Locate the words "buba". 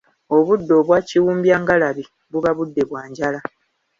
2.31-2.51